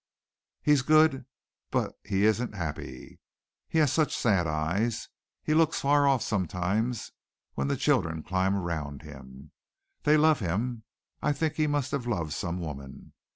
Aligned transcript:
"He's 0.63 0.81
good, 0.81 1.27
but 1.69 1.93
he 2.03 2.25
isn't 2.25 2.55
happy. 2.55 3.19
He 3.69 3.77
has 3.77 3.93
such 3.93 4.17
sad 4.17 4.47
eyes. 4.47 5.09
He 5.43 5.53
looks 5.53 5.79
far 5.81 6.07
off 6.07 6.23
sometimes 6.23 7.11
when 7.53 7.67
the 7.67 7.77
children 7.77 8.23
climb 8.23 8.55
round 8.57 9.03
him. 9.03 9.51
They 10.01 10.17
love 10.17 10.39
him. 10.39 10.85
I 11.21 11.33
think 11.33 11.53
he 11.53 11.67
must 11.67 11.91
have 11.91 12.07
loved 12.07 12.33
some 12.33 12.57
woman. 12.59 13.13